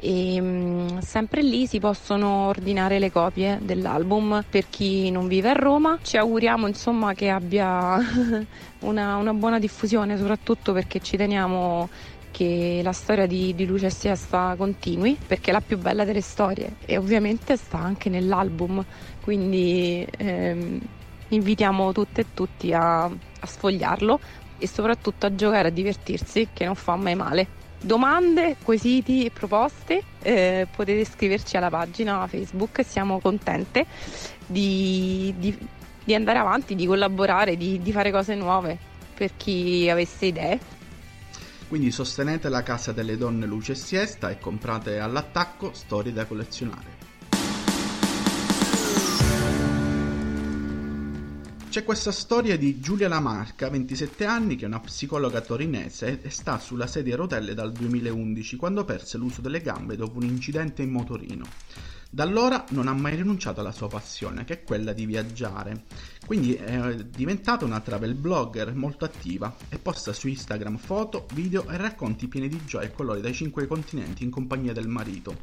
e 0.00 0.40
mh, 0.40 1.00
sempre 1.00 1.42
lì 1.42 1.66
si 1.66 1.80
possono 1.80 2.46
ordinare 2.46 2.98
le 2.98 3.10
copie 3.10 3.58
dell'album 3.60 4.44
per 4.48 4.68
chi 4.70 5.10
non 5.10 5.26
vive 5.26 5.50
a 5.50 5.54
Roma. 5.54 5.98
Ci 6.02 6.16
auguriamo 6.16 6.66
insomma 6.66 7.14
che 7.14 7.28
abbia 7.28 7.98
una, 8.80 9.16
una 9.16 9.32
buona 9.34 9.58
diffusione, 9.58 10.16
soprattutto 10.16 10.72
perché 10.72 11.00
ci 11.00 11.16
teniamo 11.16 11.88
che 12.30 12.80
la 12.82 12.92
storia 12.92 13.26
di, 13.26 13.54
di 13.54 13.66
Luce 13.66 13.86
e 13.86 13.90
Siesta 13.90 14.54
continui 14.56 15.18
perché 15.26 15.50
è 15.50 15.52
la 15.52 15.60
più 15.60 15.78
bella 15.78 16.04
delle 16.04 16.20
storie 16.20 16.76
e 16.84 16.96
ovviamente 16.96 17.56
sta 17.56 17.78
anche 17.78 18.10
nell'album 18.10 18.84
quindi 19.20 20.06
ehm, 20.18 20.78
invitiamo 21.28 21.90
tutte 21.92 22.20
e 22.20 22.26
tutti 22.34 22.72
a, 22.72 23.04
a 23.04 23.46
sfogliarlo 23.46 24.20
e 24.58 24.68
soprattutto 24.68 25.26
a 25.26 25.34
giocare 25.34 25.68
a 25.68 25.70
divertirsi 25.70 26.48
che 26.52 26.64
non 26.64 26.74
fa 26.74 26.96
mai 26.96 27.14
male 27.14 27.48
domande, 27.80 28.56
quesiti 28.62 29.24
e 29.24 29.30
proposte 29.30 30.02
eh, 30.22 30.66
potete 30.74 31.04
scriverci 31.04 31.56
alla 31.56 31.70
pagina 31.70 32.26
Facebook, 32.26 32.84
siamo 32.84 33.20
contente 33.20 33.86
di, 34.46 35.32
di, 35.36 35.56
di 36.04 36.14
andare 36.14 36.38
avanti, 36.38 36.74
di 36.74 36.86
collaborare, 36.86 37.56
di, 37.56 37.80
di 37.80 37.92
fare 37.92 38.10
cose 38.10 38.34
nuove 38.34 38.78
per 39.14 39.32
chi 39.36 39.88
avesse 39.90 40.26
idee. 40.26 40.58
Quindi 41.68 41.90
sostenete 41.90 42.48
la 42.48 42.62
Casa 42.62 42.92
delle 42.92 43.18
Donne 43.18 43.44
Luce 43.44 43.72
e 43.72 43.74
Siesta 43.74 44.30
e 44.30 44.38
comprate 44.38 44.98
all'attacco 44.98 45.72
storie 45.74 46.12
da 46.12 46.24
collezionare. 46.24 47.07
C'è 51.68 51.84
questa 51.84 52.12
storia 52.12 52.56
di 52.56 52.80
Giulia 52.80 53.08
Lamarca, 53.08 53.68
27 53.68 54.24
anni, 54.24 54.56
che 54.56 54.64
è 54.64 54.68
una 54.68 54.80
psicologa 54.80 55.42
torinese 55.42 56.22
e 56.22 56.30
sta 56.30 56.58
sulla 56.58 56.86
sedia 56.86 57.12
a 57.12 57.18
rotelle 57.18 57.52
dal 57.52 57.72
2011, 57.72 58.56
quando 58.56 58.84
perse 58.84 59.18
l'uso 59.18 59.42
delle 59.42 59.60
gambe 59.60 59.94
dopo 59.94 60.16
un 60.16 60.24
incidente 60.24 60.80
in 60.80 60.88
motorino. 60.88 61.44
Da 62.08 62.22
allora 62.22 62.64
non 62.70 62.88
ha 62.88 62.94
mai 62.94 63.16
rinunciato 63.16 63.60
alla 63.60 63.70
sua 63.70 63.86
passione, 63.86 64.44
che 64.44 64.54
è 64.54 64.64
quella 64.64 64.94
di 64.94 65.04
viaggiare. 65.04 65.84
Quindi 66.26 66.54
è 66.54 66.96
diventata 67.04 67.66
una 67.66 67.80
travel 67.80 68.14
blogger 68.14 68.74
molto 68.74 69.04
attiva 69.04 69.54
e 69.68 69.78
posta 69.78 70.14
su 70.14 70.26
Instagram 70.26 70.78
foto, 70.78 71.26
video 71.34 71.68
e 71.68 71.76
racconti 71.76 72.28
pieni 72.28 72.48
di 72.48 72.64
gioia 72.64 72.86
e 72.86 72.92
colori 72.92 73.20
dai 73.20 73.34
cinque 73.34 73.66
continenti 73.66 74.24
in 74.24 74.30
compagnia 74.30 74.72
del 74.72 74.88
marito. 74.88 75.36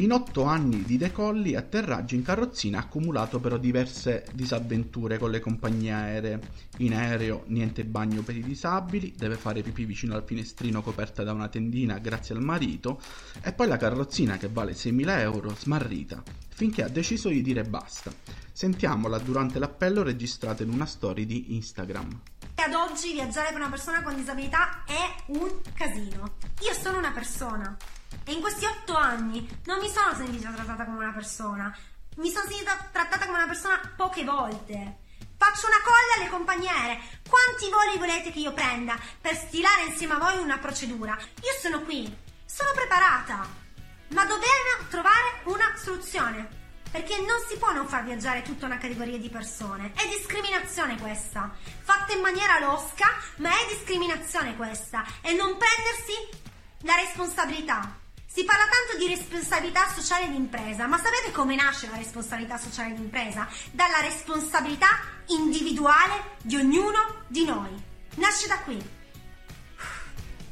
In 0.00 0.12
otto 0.12 0.44
anni 0.44 0.82
di 0.82 0.98
decolli 0.98 1.52
e 1.52 1.56
atterraggi 1.56 2.16
in 2.16 2.22
carrozzina 2.22 2.76
ha 2.76 2.82
accumulato 2.82 3.40
però 3.40 3.56
diverse 3.56 4.26
disavventure 4.34 5.16
con 5.16 5.30
le 5.30 5.40
compagnie 5.40 5.90
aeree. 5.90 6.40
In 6.78 6.94
aereo 6.94 7.44
niente 7.46 7.82
bagno 7.86 8.20
per 8.20 8.36
i 8.36 8.42
disabili, 8.42 9.14
deve 9.16 9.36
fare 9.36 9.62
pipì 9.62 9.86
vicino 9.86 10.14
al 10.14 10.24
finestrino 10.26 10.82
coperta 10.82 11.22
da 11.22 11.32
una 11.32 11.48
tendina 11.48 11.96
grazie 11.96 12.34
al 12.34 12.42
marito 12.42 13.00
e 13.40 13.54
poi 13.54 13.68
la 13.68 13.78
carrozzina 13.78 14.36
che 14.36 14.48
vale 14.48 14.72
6.000 14.72 15.18
euro 15.20 15.54
smarrita, 15.56 16.22
finché 16.54 16.82
ha 16.82 16.88
deciso 16.88 17.30
di 17.30 17.40
dire 17.40 17.64
basta. 17.64 18.12
Sentiamola 18.52 19.16
durante 19.16 19.58
l'appello 19.58 20.02
registrato 20.02 20.62
in 20.62 20.68
una 20.68 20.84
story 20.84 21.24
di 21.24 21.54
Instagram. 21.54 22.20
Ad 22.56 22.74
oggi 22.74 23.14
viaggiare 23.14 23.48
per 23.48 23.60
una 23.60 23.70
persona 23.70 24.02
con 24.02 24.14
disabilità 24.14 24.84
è 24.84 25.22
un 25.28 25.48
casino. 25.72 26.34
Io 26.60 26.74
sono 26.74 26.98
una 26.98 27.12
persona 27.12 27.74
e 28.24 28.32
in 28.32 28.40
questi 28.40 28.64
otto 28.64 28.96
anni 28.96 29.46
non 29.64 29.78
mi 29.78 29.88
sono 29.88 30.14
sentita 30.14 30.50
trattata 30.50 30.84
come 30.84 30.98
una 30.98 31.12
persona. 31.12 31.76
Mi 32.16 32.30
sono 32.30 32.48
sentita 32.48 32.88
trattata 32.92 33.26
come 33.26 33.38
una 33.38 33.46
persona 33.46 33.80
poche 33.96 34.24
volte. 34.24 34.98
Faccio 35.36 35.66
una 35.66 35.82
colla 35.84 36.14
alle 36.16 36.30
compagnie 36.30 36.70
aeree. 36.70 37.00
Quanti 37.28 37.70
voli 37.70 37.98
volete 37.98 38.32
che 38.32 38.38
io 38.38 38.52
prenda 38.52 38.98
per 39.20 39.36
stilare 39.36 39.84
insieme 39.84 40.14
a 40.14 40.18
voi 40.18 40.38
una 40.38 40.58
procedura? 40.58 41.16
Io 41.16 41.52
sono 41.60 41.82
qui, 41.82 42.14
sono 42.46 42.70
preparata, 42.74 43.46
ma 44.08 44.24
dobbiamo 44.24 44.88
trovare 44.88 45.42
una 45.44 45.74
soluzione. 45.76 46.64
Perché 46.90 47.18
non 47.18 47.38
si 47.46 47.58
può 47.58 47.72
non 47.72 47.86
far 47.86 48.04
viaggiare 48.04 48.40
tutta 48.42 48.64
una 48.64 48.78
categoria 48.78 49.18
di 49.18 49.28
persone. 49.28 49.92
È 49.94 50.08
discriminazione 50.08 50.98
questa. 50.98 51.54
Fatta 51.82 52.14
in 52.14 52.20
maniera 52.20 52.58
losca, 52.60 53.06
ma 53.36 53.50
è 53.50 53.66
discriminazione 53.68 54.56
questa. 54.56 55.04
E 55.20 55.34
non 55.34 55.58
prendersi 55.58 56.44
la 56.82 56.94
responsabilità. 56.94 58.04
Si 58.36 58.44
parla 58.44 58.64
tanto 58.64 59.02
di 59.02 59.08
responsabilità 59.14 59.88
sociale 59.94 60.28
d'impresa, 60.28 60.86
ma 60.86 60.98
sapete 60.98 61.32
come 61.32 61.54
nasce 61.54 61.88
la 61.88 61.96
responsabilità 61.96 62.58
sociale 62.58 62.92
d'impresa? 62.92 63.48
Dalla 63.72 64.00
responsabilità 64.02 64.88
individuale 65.28 66.36
di 66.42 66.56
ognuno 66.56 67.22
di 67.28 67.46
noi. 67.46 67.70
Nasce 68.16 68.46
da 68.46 68.58
qui. 68.58 68.78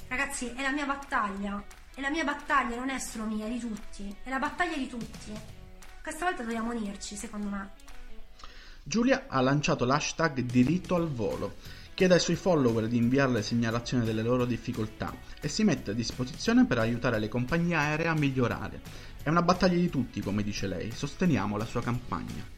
Ragazzi, 0.09 0.51
è 0.57 0.63
la 0.63 0.71
mia 0.71 0.87
battaglia. 0.87 1.63
E 1.95 2.01
la 2.01 2.09
mia 2.09 2.25
battaglia 2.25 2.77
non 2.77 2.89
è 2.89 2.99
solo 2.99 3.25
mia, 3.27 3.45
è 3.45 3.51
di 3.51 3.59
tutti. 3.59 4.17
È 4.23 4.31
la 4.31 4.39
battaglia 4.39 4.79
di 4.79 4.89
tutti. 4.89 5.39
Questa 6.03 6.25
volta 6.25 6.43
dobbiamo 6.43 6.73
unirci, 6.73 7.17
secondo 7.17 7.49
me. 7.49 7.71
Giulia 8.83 9.27
ha 9.29 9.43
lanciato 9.43 9.85
l'hashtag 9.85 10.41
diritto 10.41 10.95
al 10.95 11.13
volo 11.13 11.57
chiede 11.95 12.15
ai 12.15 12.21
suoi 12.21 12.37
follower 12.37 12.89
di 12.89 12.97
inviarle 12.97 13.41
segnalazioni 13.41 14.05
delle 14.05 14.23
loro 14.23 14.45
difficoltà 14.45 15.15
e 15.41 15.47
si 15.49 15.63
mette 15.63 15.93
a 15.93 15.95
disposizione 15.95 16.67
per 16.67 16.79
aiutare 16.79 17.21
le 17.21 17.29
compagnie 17.29 17.77
aeree 17.77 18.09
a 18.09 18.15
migliorare. 18.15 18.81
È 19.23 19.29
una 19.29 19.43
battaglia 19.43 19.79
di 19.79 19.89
tutti, 19.89 20.21
come 20.21 20.43
dice 20.43 20.67
lei, 20.67 20.91
sosteniamo 20.91 21.57
la 21.57 21.65
sua 21.65 21.83
campagna. 21.83 22.51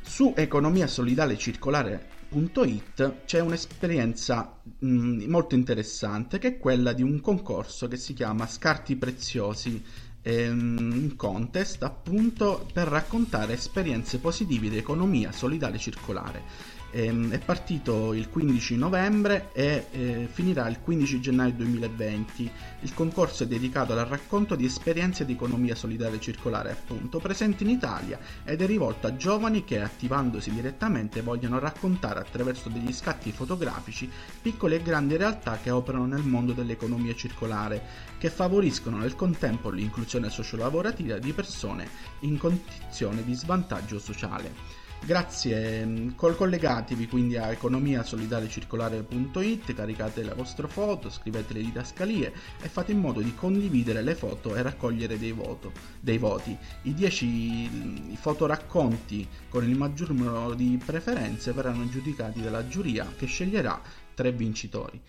Su 0.00 0.32
economiasolidale-circolare.it 0.34 3.24
c'è 3.26 3.40
un'esperienza 3.40 4.58
mh, 4.78 5.24
molto 5.26 5.54
interessante 5.54 6.38
che 6.38 6.48
è 6.48 6.58
quella 6.58 6.94
di 6.94 7.02
un 7.02 7.20
concorso 7.20 7.86
che 7.88 7.98
si 7.98 8.14
chiama 8.14 8.46
Scarti 8.46 8.96
Preziosi 8.96 9.84
un 10.32 11.12
contest 11.16 11.82
appunto 11.82 12.68
per 12.72 12.88
raccontare 12.88 13.52
esperienze 13.52 14.18
positive 14.18 14.68
di 14.68 14.76
economia 14.76 15.30
solidale 15.32 15.78
circolare. 15.78 16.42
ehm, 16.42 16.75
è 16.90 17.38
partito 17.44 18.14
il 18.14 18.28
15 18.30 18.76
novembre 18.76 19.50
e 19.52 19.86
eh, 19.90 20.28
finirà 20.30 20.66
il 20.68 20.80
15 20.80 21.20
gennaio 21.20 21.52
2020. 21.52 22.50
Il 22.80 22.94
concorso 22.94 23.42
è 23.42 23.46
dedicato 23.46 23.92
al 23.92 24.06
racconto 24.06 24.54
di 24.54 24.64
esperienze 24.64 25.24
di 25.24 25.32
economia 25.32 25.74
solidale 25.74 26.20
circolare, 26.20 26.70
appunto, 26.70 27.18
presenti 27.18 27.64
in 27.64 27.70
Italia 27.70 28.18
ed 28.44 28.62
è 28.62 28.66
rivolto 28.66 29.06
a 29.06 29.16
giovani 29.16 29.64
che, 29.64 29.80
attivandosi 29.80 30.50
direttamente, 30.50 31.20
vogliono 31.20 31.58
raccontare 31.58 32.20
attraverso 32.20 32.68
degli 32.68 32.92
scatti 32.92 33.32
fotografici 33.32 34.08
piccole 34.40 34.76
e 34.76 34.82
grandi 34.82 35.16
realtà 35.16 35.58
che 35.62 35.70
operano 35.70 36.06
nel 36.06 36.22
mondo 36.22 36.52
dell'economia 36.52 37.14
circolare, 37.14 37.82
che 38.18 38.30
favoriscono 38.30 38.98
nel 38.98 39.16
contempo 39.16 39.70
l'inclusione 39.70 40.30
sociolavorativa 40.30 41.18
di 41.18 41.32
persone 41.32 41.88
in 42.20 42.38
condizione 42.38 43.22
di 43.24 43.34
svantaggio 43.34 43.98
sociale. 43.98 44.85
Grazie, 45.04 45.84
mm, 45.84 46.10
collegatevi 46.16 47.06
quindi 47.06 47.36
a 47.36 47.50
economiasolidale-circolare.it, 47.52 49.72
caricate 49.72 50.24
la 50.24 50.34
vostra 50.34 50.66
foto, 50.66 51.08
scrivete 51.10 51.52
le 51.52 51.60
didascalie 51.60 52.32
e 52.60 52.68
fate 52.68 52.90
in 52.92 52.98
modo 52.98 53.20
di 53.20 53.32
condividere 53.34 54.02
le 54.02 54.16
foto 54.16 54.56
e 54.56 54.62
raccogliere 54.62 55.18
dei, 55.18 55.32
voto, 55.32 55.72
dei 56.00 56.18
voti. 56.18 56.56
I 56.82 56.94
10 56.94 57.26
mm, 57.26 58.14
fotoracconti 58.14 59.28
con 59.48 59.68
il 59.68 59.76
maggior 59.76 60.10
numero 60.10 60.54
di 60.54 60.80
preferenze 60.84 61.52
verranno 61.52 61.88
giudicati 61.88 62.42
dalla 62.42 62.66
giuria 62.66 63.06
che 63.16 63.26
sceglierà 63.26 63.80
tre 64.14 64.32
vincitori. 64.32 65.00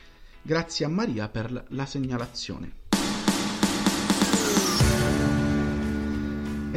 Grazie 0.42 0.86
a 0.86 0.90
Maria 0.90 1.28
per 1.28 1.66
la 1.70 1.86
segnalazione. 1.86 2.86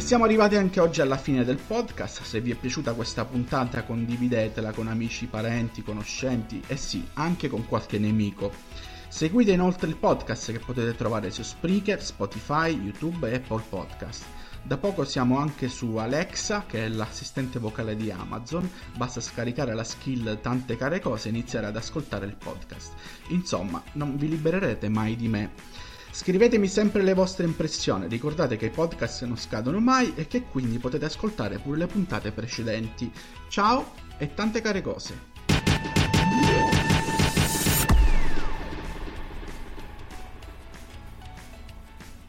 E 0.01 0.03
siamo 0.03 0.25
arrivati 0.25 0.57
anche 0.57 0.81
oggi 0.81 1.03
alla 1.03 1.19
fine 1.19 1.45
del 1.45 1.59
podcast. 1.59 2.23
Se 2.23 2.41
vi 2.41 2.53
è 2.53 2.55
piaciuta 2.55 2.95
questa 2.95 3.27
puntata 3.27 3.85
condividetela 3.85 4.73
con 4.73 4.89
amici, 4.89 5.27
parenti, 5.27 5.83
conoscenti 5.83 6.63
e 6.67 6.79
sì, 6.79 7.07
anche 7.13 7.49
con 7.51 7.67
qualche 7.67 7.99
nemico. 7.99 8.51
Seguite 9.09 9.53
inoltre 9.53 9.89
il 9.89 9.99
podcast 9.99 10.53
che 10.53 10.59
potete 10.59 10.97
trovare 10.97 11.31
su 11.31 11.43
Spreaker, 11.43 12.03
Spotify, 12.03 12.71
YouTube 12.71 13.31
e 13.31 13.35
Apple 13.35 13.63
Podcast. 13.69 14.25
Da 14.63 14.79
poco 14.79 15.05
siamo 15.05 15.37
anche 15.37 15.69
su 15.69 15.95
Alexa, 15.97 16.65
che 16.67 16.87
è 16.87 16.89
l'assistente 16.89 17.59
vocale 17.59 17.95
di 17.95 18.11
Amazon. 18.11 18.71
Basta 18.97 19.21
scaricare 19.21 19.75
la 19.75 19.85
skill 19.85 20.41
Tante 20.41 20.79
care 20.79 21.01
cose 21.01 21.29
e 21.29 21.33
iniziare 21.33 21.67
ad 21.67 21.77
ascoltare 21.77 22.25
il 22.25 22.37
podcast. 22.37 22.95
Insomma, 23.29 23.83
non 23.93 24.17
vi 24.17 24.29
libererete 24.31 24.89
mai 24.89 25.15
di 25.15 25.29
me. 25.29 25.51
Scrivetemi 26.13 26.67
sempre 26.67 27.03
le 27.03 27.15
vostre 27.15 27.47
impressioni, 27.47 28.09
ricordate 28.09 28.57
che 28.57 28.67
i 28.67 28.71
podcast 28.71 29.25
non 29.25 29.37
scadono 29.37 29.79
mai 29.79 30.13
e 30.17 30.27
che 30.27 30.43
quindi 30.43 30.79
potete 30.79 31.05
ascoltare 31.05 31.59
pure 31.59 31.79
le 31.79 31.87
puntate 31.87 32.33
precedenti. 32.33 33.11
Ciao 33.49 33.93
e 34.19 34.35
tante 34.35 34.61
care 34.61 34.83
cose! 34.83 35.30